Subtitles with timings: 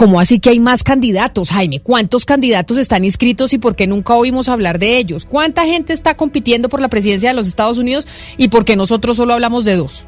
[0.00, 1.80] ¿Cómo así que hay más candidatos, Jaime?
[1.80, 5.26] ¿Cuántos candidatos están inscritos y por qué nunca oímos hablar de ellos?
[5.26, 8.06] ¿Cuánta gente está compitiendo por la presidencia de los Estados Unidos
[8.38, 10.06] y por qué nosotros solo hablamos de dos?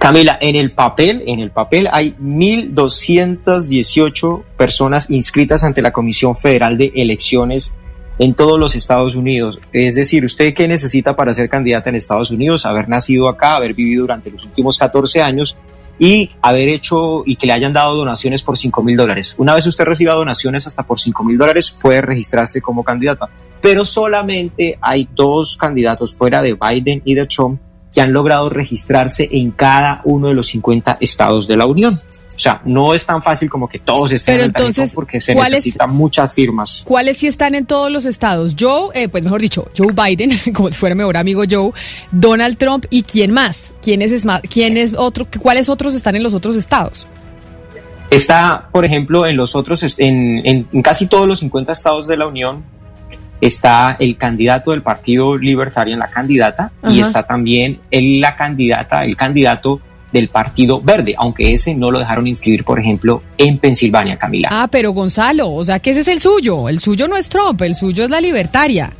[0.00, 6.76] Camila, en el papel, en el papel hay 1.218 personas inscritas ante la Comisión Federal
[6.76, 7.76] de Elecciones
[8.18, 9.60] en todos los Estados Unidos.
[9.72, 12.66] Es decir, ¿usted qué necesita para ser candidata en Estados Unidos?
[12.66, 15.56] Haber nacido acá, haber vivido durante los últimos 14 años
[15.98, 19.34] y haber hecho y que le hayan dado donaciones por 5 mil dólares.
[19.38, 23.28] Una vez usted reciba donaciones hasta por 5 mil dólares, puede registrarse como candidata.
[23.60, 27.60] Pero solamente hay dos candidatos fuera de Biden y de Trump
[27.94, 31.94] que han logrado registrarse en cada uno de los 50 estados de la Unión.
[32.34, 35.22] O sea, no es tan fácil como que todos estén Pero en el entonces, porque
[35.22, 36.82] se ¿cuáles- necesitan muchas firmas.
[36.84, 38.54] ¿Cuáles sí están en todos los estados?
[38.60, 41.70] Joe, eh, pues mejor dicho, Joe Biden, como si fuera mi mejor amigo Joe,
[42.12, 43.72] Donald Trump y quién más?
[43.82, 44.42] ¿Quién es más?
[44.42, 45.26] ¿Quién es otro?
[45.40, 47.06] ¿Cuáles otros están en los otros estados?
[48.10, 52.16] Está, por ejemplo, en los otros, en, en- en casi todos los 50 estados de
[52.18, 52.62] la Unión,
[53.40, 59.16] está el candidato del Partido Libertario, la candidata, y está también el- la candidata, el
[59.16, 59.80] candidato
[60.12, 64.48] del Partido Verde, aunque ese no lo dejaron inscribir, por ejemplo, en Pensilvania, Camila.
[64.50, 66.68] Ah, pero Gonzalo, o sea que ese es el suyo.
[66.68, 68.90] El suyo no es Trump, el suyo es la libertaria.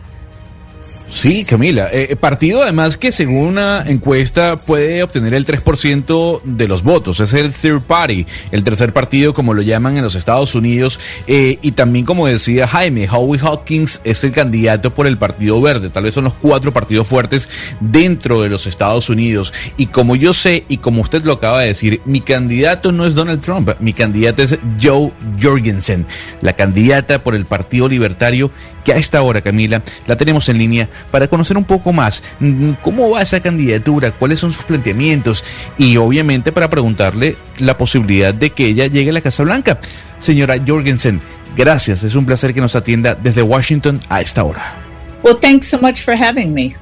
[1.08, 1.88] Sí, Camila.
[1.92, 7.20] Eh, partido además que según una encuesta puede obtener el 3% de los votos.
[7.20, 10.98] Es el third party, el tercer partido como lo llaman en los Estados Unidos.
[11.28, 15.90] Eh, y también como decía Jaime, Howie Hawkins es el candidato por el Partido Verde.
[15.90, 17.48] Tal vez son los cuatro partidos fuertes
[17.80, 19.52] dentro de los Estados Unidos.
[19.76, 23.14] Y como yo sé y como usted lo acaba de decir, mi candidato no es
[23.14, 26.04] Donald Trump, mi candidato es Joe Jorgensen,
[26.42, 28.50] la candidata por el Partido Libertario
[28.86, 32.72] que a esta hora, Camila, la tenemos en línea para conocer un poco más mm,
[32.82, 35.44] cómo va esa candidatura, cuáles son sus planteamientos
[35.78, 39.80] y obviamente para preguntarle la posibilidad de que ella llegue a la Casa Blanca.
[40.18, 41.20] Señora Jorgensen,
[41.56, 44.74] gracias, es un placer que nos atienda desde Washington a esta hora.
[45.22, 46.76] Well, thanks so much for having me.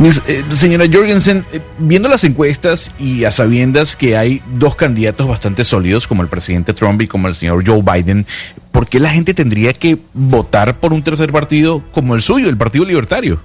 [0.00, 5.28] Mis- eh, señora Jorgensen, eh, viendo las encuestas y a sabiendas que hay dos candidatos
[5.28, 8.24] bastante sólidos, como el presidente Trump y como el señor Joe Biden,
[8.72, 12.56] ¿por qué la gente tendría que votar por un tercer partido como el suyo, el
[12.56, 13.42] Partido Libertario?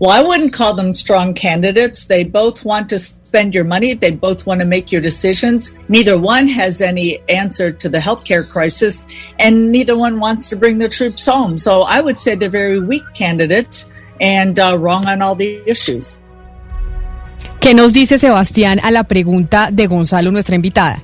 [0.00, 2.08] Well, I wouldn't call them strong candidates.
[2.08, 3.94] They both want to spend your money.
[3.94, 5.72] They both want to make your decisions.
[5.88, 9.06] Neither one has any answer to the healthcare crisis,
[9.38, 11.56] and neither one wants to bring the troops home.
[11.58, 13.86] So I would say they're very weak candidates
[14.24, 16.16] and uh, wrong on all the issues.
[17.60, 21.02] ¿Qué nos dice Sebastián a la pregunta de Gonzalo, nuestra invitada?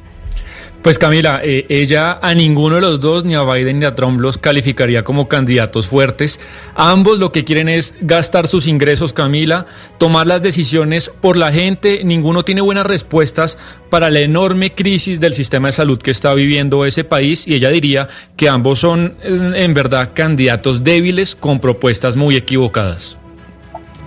[0.83, 4.19] Pues Camila, eh, ella a ninguno de los dos, ni a Biden ni a Trump,
[4.19, 6.41] los calificaría como candidatos fuertes.
[6.75, 9.67] Ambos lo que quieren es gastar sus ingresos, Camila,
[9.99, 12.03] tomar las decisiones por la gente.
[12.03, 13.59] Ninguno tiene buenas respuestas
[13.91, 17.69] para la enorme crisis del sistema de salud que está viviendo ese país y ella
[17.69, 18.09] diría
[18.39, 23.19] que ambos son eh, en verdad candidatos débiles con propuestas muy equivocadas.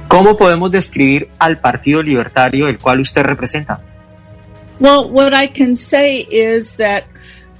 [0.08, 3.93] ¿Cómo podemos describir al Partido Libertario el cual usted representa?
[4.80, 7.06] Well, what I can say is that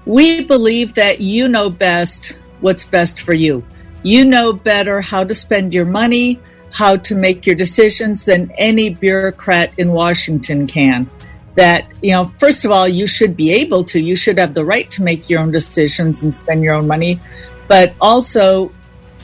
[0.06, 3.64] we believe that you know best what's best for you.
[4.04, 6.40] You know better how to spend your money,
[6.72, 11.10] how to make your decisions than any bureaucrat in Washington can.
[11.56, 14.66] That, you know, first of all, you should be able to, you should have the
[14.66, 17.20] right to make your own decisions and spend your own money,
[17.68, 18.72] but also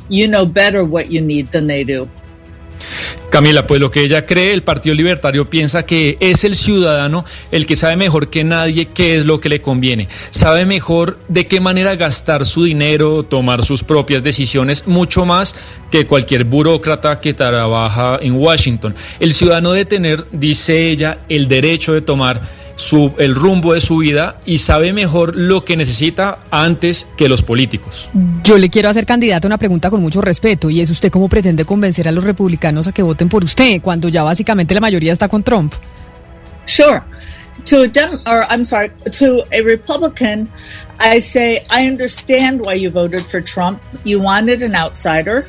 [0.10, 2.10] you know better what you need than they do.
[3.30, 7.68] Camila, pues lo que ella cree, el Partido Libertario piensa que es el ciudadano el
[7.68, 11.60] que sabe mejor que nadie qué es lo que le conviene, sabe mejor de qué
[11.60, 15.56] manera gastar su dinero, tomar sus propias decisiones, mucho más
[15.92, 18.96] que cualquier burócrata que trabaja en Washington.
[19.20, 22.42] El ciudadano debe tener, dice ella, el derecho de tomar
[22.80, 27.44] su, el rumbo de su vida y sabe mejor lo que necesita antes que los
[27.44, 28.10] políticos.
[28.44, 31.66] Yo le quiero hacer candidata una pregunta con mucho respeto y es usted cómo pretende
[31.66, 35.28] convencer a los republicanos a que voten por usted cuando ya básicamente la mayoría está
[35.28, 35.74] con Trump.
[36.66, 37.02] Sure.
[37.66, 40.50] To a Dem- or I'm sorry, to a Republican,
[41.00, 43.82] I say I understand why you voted for Trump.
[44.06, 45.46] You wanted an outsider.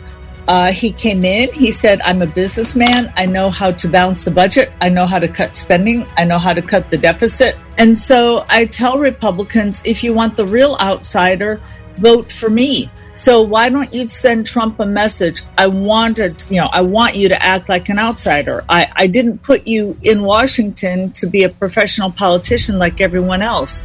[0.49, 1.53] Uh, he came in.
[1.53, 3.13] He said, "I'm a businessman.
[3.17, 4.73] I know how to balance the budget.
[4.81, 6.05] I know how to cut spending.
[6.17, 10.37] I know how to cut the deficit." And so I tell Republicans, if you want
[10.37, 11.61] the real outsider,
[12.01, 12.91] vote for me.
[13.15, 15.43] So why don't you send Trump a message?
[15.59, 18.65] I wanted, you know, I want you to act like an outsider.
[18.69, 23.83] I, I didn't put you in Washington to be a professional politician like everyone else.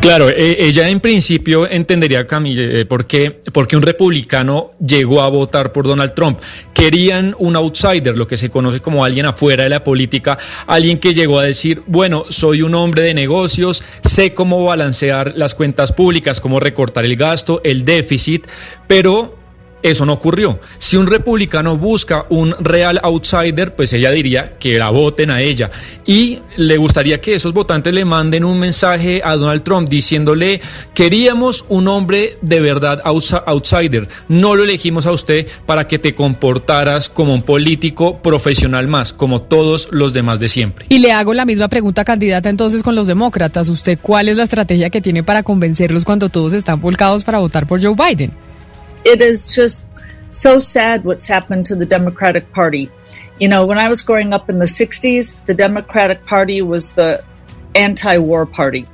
[0.00, 3.40] Claro, eh, ella en principio entendería, Camille, eh, por, qué,
[3.74, 6.38] un republicano llegó a votar por Donald Trump.
[6.72, 11.14] Querían un outsider, lo que se conoce como alguien afuera de la política, alguien que
[11.14, 16.40] llegó a decir, bueno, soy un hombre de negocios, sé cómo balancear las cuentas públicas,
[16.40, 18.46] cómo recortar el gasto, el déficit,
[18.86, 19.43] pero
[19.84, 20.58] eso no ocurrió.
[20.78, 25.70] Si un republicano busca un real outsider, pues ella diría que la voten a ella.
[26.06, 30.62] Y le gustaría que esos votantes le manden un mensaje a Donald Trump diciéndole,
[30.94, 34.08] queríamos un hombre de verdad outsider.
[34.26, 39.42] No lo elegimos a usted para que te comportaras como un político profesional más, como
[39.42, 40.86] todos los demás de siempre.
[40.88, 43.68] Y le hago la misma pregunta, candidata, entonces con los demócratas.
[43.68, 47.66] ¿Usted cuál es la estrategia que tiene para convencerlos cuando todos están volcados para votar
[47.66, 48.43] por Joe Biden?
[49.04, 49.84] It is just
[50.30, 52.90] so sad what's happened to the Democratic Party.
[53.38, 57.24] You know, when I was growing up in the 60s, the Democratic Party was the
[57.74, 58.86] anti war party.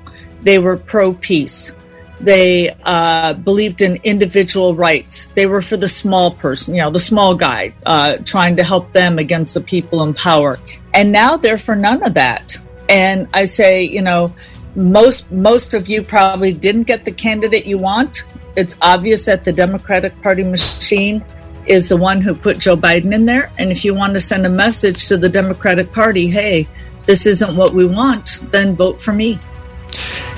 [0.42, 1.74] They were pro peace.
[2.20, 5.28] They uh, believed in individual rights.
[5.28, 8.92] They were for the small person, you know, the small guy, uh, trying to help
[8.92, 10.58] them against the people in power.
[10.92, 12.58] And now they're for none of that.
[12.90, 14.34] And I say, you know,
[14.74, 18.24] most most of you probably didn't get the candidate you want
[18.56, 21.24] it's obvious that the Democratic Party machine
[21.66, 23.52] is the one who put Joe Biden in there.
[23.58, 26.68] And if you want to send a message to the Democratic Party, hey,
[27.06, 29.38] this isn't what we want, then vote for me.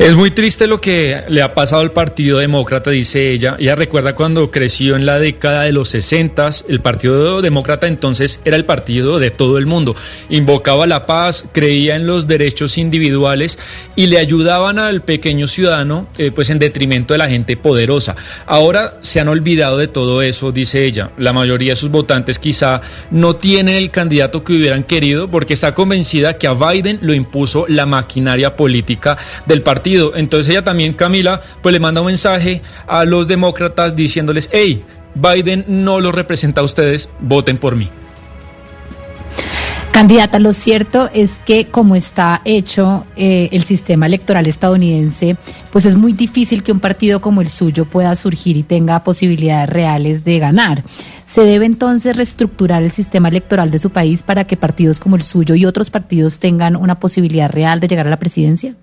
[0.03, 3.55] Es muy triste lo que le ha pasado al Partido Demócrata, dice ella.
[3.61, 8.57] Ella recuerda cuando creció en la década de los 60, el Partido Demócrata entonces era
[8.57, 9.95] el partido de todo el mundo.
[10.29, 13.61] Invocaba la paz, creía en los derechos individuales
[13.95, 18.17] y le ayudaban al pequeño ciudadano eh, pues en detrimento de la gente poderosa.
[18.47, 21.13] Ahora se han olvidado de todo eso, dice ella.
[21.17, 22.81] La mayoría de sus votantes quizá
[23.13, 27.67] no tienen el candidato que hubieran querido porque está convencida que a Biden lo impuso
[27.69, 29.17] la maquinaria política
[29.47, 34.49] del partido entonces ella también, Camila, pues le manda un mensaje a los demócratas diciéndoles,
[34.53, 34.85] hey,
[35.15, 37.89] Biden no lo representa a ustedes, voten por mí.
[39.93, 45.37] Candidata, lo cierto es que como está hecho eh, el sistema electoral estadounidense,
[45.71, 49.69] pues es muy difícil que un partido como el suyo pueda surgir y tenga posibilidades
[49.69, 50.83] reales de ganar.
[51.27, 55.23] ¿Se debe entonces reestructurar el sistema electoral de su país para que partidos como el
[55.23, 58.75] suyo y otros partidos tengan una posibilidad real de llegar a la presidencia?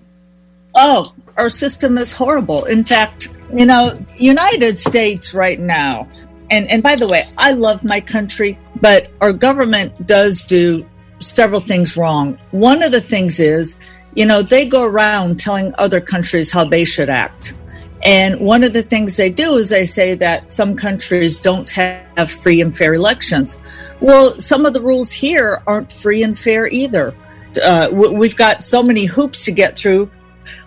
[0.74, 2.64] Oh, our system is horrible.
[2.64, 6.08] In fact, you know, United States right now,
[6.50, 10.86] and, and by the way, I love my country, but our government does do
[11.20, 12.38] several things wrong.
[12.50, 13.78] One of the things is,
[14.14, 17.54] you know, they go around telling other countries how they should act.
[18.02, 22.30] And one of the things they do is they say that some countries don't have
[22.30, 23.58] free and fair elections.
[24.00, 27.14] Well, some of the rules here aren't free and fair either.
[27.62, 30.10] Uh, we've got so many hoops to get through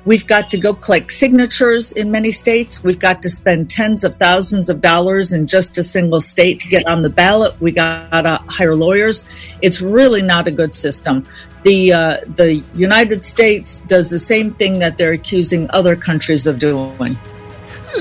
[0.06, 2.84] We've got to go collect signatures in many states.
[2.84, 6.68] We've got to spend tens of thousands of dollars in just a single state to
[6.68, 7.60] get on the ballot.
[7.62, 9.26] We got to hire lawyers.
[9.62, 11.26] It's really not a good system.
[11.64, 16.60] The uh, the United States does the same thing that they're accusing other countries of
[16.60, 17.18] doing.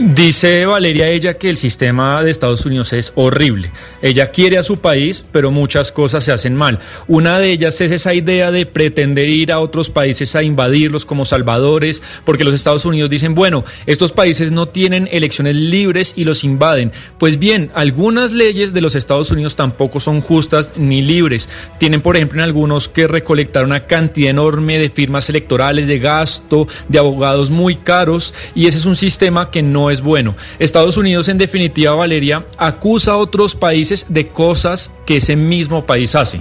[0.00, 3.70] Dice Valeria ella que el sistema de Estados Unidos es horrible.
[4.00, 6.78] Ella quiere a su país, pero muchas cosas se hacen mal.
[7.08, 11.26] Una de ellas es esa idea de pretender ir a otros países a invadirlos como
[11.26, 16.42] salvadores, porque los Estados Unidos dicen, bueno, estos países no tienen elecciones libres y los
[16.42, 16.90] invaden.
[17.18, 21.50] Pues bien, algunas leyes de los Estados Unidos tampoco son justas ni libres.
[21.78, 26.66] Tienen, por ejemplo, en algunos que recolectar una cantidad enorme de firmas electorales, de gasto,
[26.88, 30.34] de abogados muy caros, y ese es un sistema que no es bueno.
[30.58, 36.14] Estados Unidos, en definitiva, Valeria, acusa a otros países de cosas que ese mismo país
[36.14, 36.40] hace.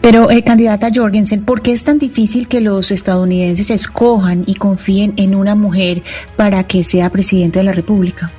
[0.00, 5.14] Pero, eh, candidata Jorgensen, ¿por qué es tan difícil que los estadounidenses escojan y confíen
[5.16, 6.02] en una mujer
[6.36, 8.30] para que sea presidente de la República?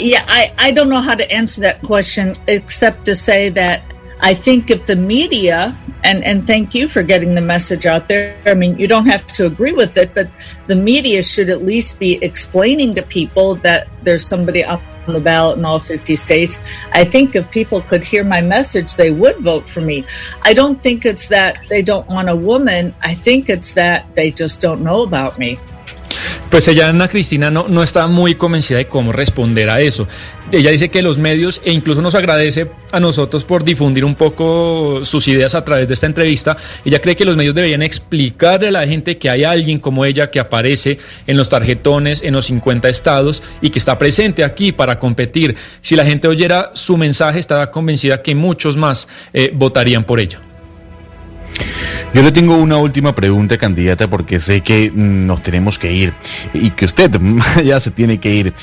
[0.00, 3.82] Yeah, I, I don't know how to answer that question except to say that
[4.20, 5.76] I think if the media
[6.06, 8.38] and and thank you for getting the message out there.
[8.46, 10.30] I mean, you don't have to agree with it, but
[10.68, 15.20] the media should at least be explaining to people that there's somebody up on the
[15.20, 16.60] ballot in all 50 states.
[16.92, 20.04] I think if people could hear my message, they would vote for me.
[20.42, 22.94] I don't think it's that they don't want a woman.
[23.02, 25.58] I think it's that they just don't know about me.
[26.50, 30.06] Pues ella, Ana Cristina, no, no está muy convencida de cómo responder a eso.
[30.52, 35.00] Ella dice que los medios, e incluso nos agradece a nosotros por difundir un poco
[35.04, 38.70] sus ideas a través de esta entrevista, ella cree que los medios deberían explicarle a
[38.70, 42.88] la gente que hay alguien como ella que aparece en los tarjetones en los 50
[42.88, 45.56] estados y que está presente aquí para competir.
[45.80, 50.45] Si la gente oyera su mensaje, estará convencida que muchos más eh, votarían por ella.
[52.14, 56.12] Yo le tengo una última pregunta, candidata, porque sé que nos tenemos que ir
[56.54, 57.10] y que usted
[57.64, 58.54] ya se tiene que ir.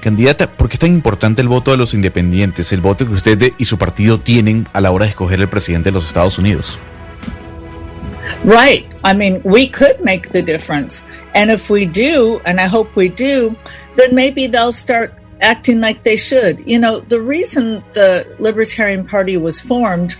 [0.00, 3.52] Candidata, ¿por qué es tan importante el voto de los independientes, el voto que usted
[3.58, 6.78] y su partido tienen a la hora de escoger el presidente de los Estados Unidos?
[8.44, 8.86] Right.
[9.04, 11.04] I mean, we could make the difference.
[11.34, 13.56] And if we do, and I hope we do,
[13.96, 16.62] then maybe they'll start acting like they should.
[16.66, 20.16] You know, the reason the Libertarian Party was formed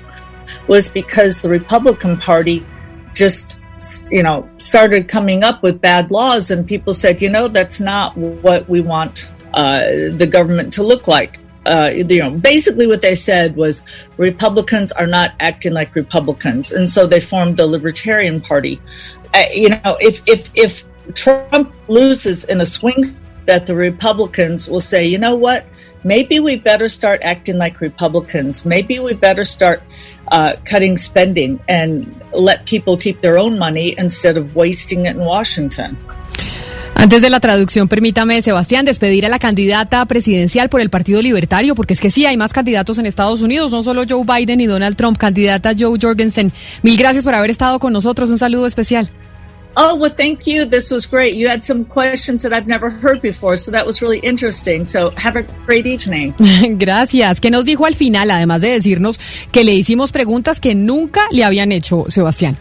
[0.66, 2.64] was because the Republican Party
[3.14, 3.60] just
[4.10, 8.16] you know started coming up with bad laws and people said you know that's not
[8.16, 11.38] what we want uh, the government to look like.
[11.66, 13.84] Uh, you know basically what they said was
[14.16, 16.72] republicans are not acting like republicans.
[16.72, 18.80] And so they formed the libertarian party.
[19.34, 23.04] Uh, you know if if if trump loses in a swing
[23.46, 25.66] that the republicans will say you know what?
[26.02, 28.64] Maybe we better start acting like republicans.
[28.64, 29.82] Maybe we better start
[30.30, 35.20] uh, cutting spending and let people keep their own money instead of wasting it in
[35.20, 35.96] Washington.
[36.94, 41.74] Antes de la traducción, permítame, Sebastián, despedir a la candidata presidencial por el Partido Libertario,
[41.74, 44.66] porque es que sí, hay más candidatos en Estados Unidos, no solo Joe Biden y
[44.66, 46.52] Donald Trump, candidata Joe Jorgensen.
[46.82, 49.10] Mil gracias por haber estado con nosotros, un saludo especial.
[49.76, 50.64] Oh, well, thank you.
[50.64, 51.34] This was great.
[51.34, 54.84] You had some questions that I've never heard before, so that was really interesting.
[54.84, 56.34] So have a great evening.
[56.78, 57.40] Gracias.
[57.40, 59.18] ¿Qué nos dijo al final, además de decirnos
[59.52, 62.56] que le hicimos preguntas que nunca le habían hecho, Sebastián?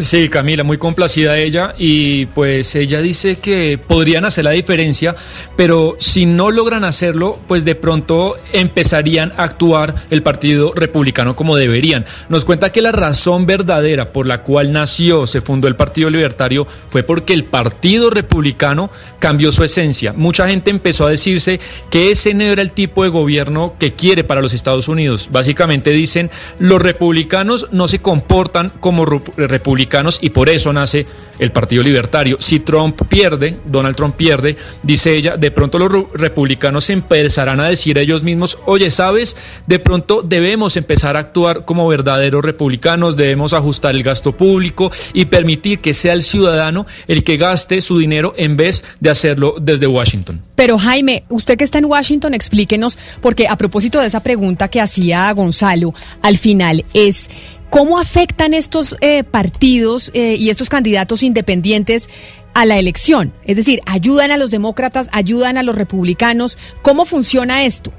[0.00, 5.14] Sí, Camila, muy complacida ella y pues ella dice que podrían hacer la diferencia,
[5.56, 11.54] pero si no logran hacerlo, pues de pronto empezarían a actuar el Partido Republicano como
[11.56, 12.04] deberían.
[12.28, 16.66] Nos cuenta que la razón verdadera por la cual nació, se fundó el Partido Libertario,
[16.88, 20.12] fue porque el Partido Republicano cambió su esencia.
[20.12, 21.60] Mucha gente empezó a decirse
[21.90, 25.28] que ese no era el tipo de gobierno que quiere para los Estados Unidos.
[25.30, 29.83] Básicamente dicen, los republicanos no se comportan como republicanos
[30.20, 31.06] y por eso nace
[31.38, 32.36] el Partido Libertario.
[32.40, 37.98] Si Trump pierde, Donald Trump pierde, dice ella, de pronto los republicanos empezarán a decir
[37.98, 39.36] ellos mismos, oye, ¿sabes?
[39.66, 45.26] De pronto debemos empezar a actuar como verdaderos republicanos, debemos ajustar el gasto público y
[45.26, 49.86] permitir que sea el ciudadano el que gaste su dinero en vez de hacerlo desde
[49.86, 50.40] Washington.
[50.54, 54.80] Pero Jaime, usted que está en Washington, explíquenos, porque a propósito de esa pregunta que
[54.80, 57.28] hacía Gonzalo, al final es...
[57.74, 62.08] ¿Cómo afectan estos eh, partidos eh, y estos candidatos independientes
[62.54, 63.32] a la elección?
[63.42, 66.56] Es decir, ¿ayudan a los demócratas, ayudan a los republicanos?
[66.82, 67.92] ¿Cómo funciona esto?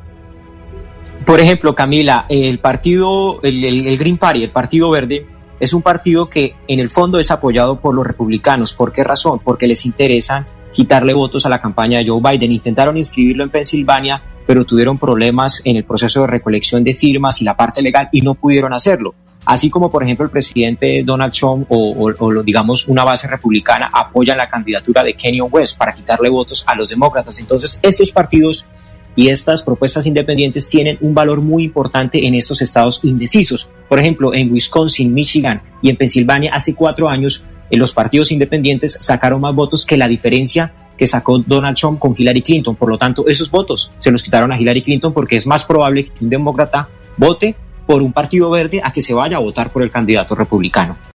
[1.25, 5.27] Por ejemplo, Camila, el partido, el, Green Party, el Partido Verde,
[5.60, 8.74] es un partido que en el fondo es apoyado por los republicanos.
[8.74, 9.41] ¿Por qué razón?
[9.44, 12.53] Porque les interesa quitarle votos a la campaña de Joe Biden.
[12.53, 17.44] Intentaron inscribirlo en Pensilvania, pero tuvieron problemas en el proceso de recolección de firmas y
[17.44, 19.15] la parte legal y no pudieron hacerlo
[19.46, 22.12] así como por ejemplo el presidente Donald Trump o,
[22.44, 26.90] digamos una base republicana apoyan la candidatura de Kenyon West para quitarle votos a los
[26.90, 27.40] demócratas.
[27.40, 28.68] Entonces estos partidos
[29.16, 33.70] y estas propuestas independientes tienen un valor muy importante en estos estados indecisos.
[33.88, 38.98] Por ejemplo, en Wisconsin, Michigan y en Pensilvania hace cuatro años en los partidos independientes
[39.00, 42.75] sacaron más votos que la diferencia que sacó Donald Trump con Hillary Clinton.
[42.75, 46.06] Por lo tanto, esos votos se los quitaron a Hillary Clinton porque es más probable
[46.06, 49.84] que un demócrata vote por un partido verde a que se vaya a votar por
[49.84, 50.98] el candidato republicano.